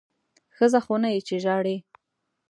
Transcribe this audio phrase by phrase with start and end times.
[0.55, 1.75] ښځه خو نه یې چې ژاړې!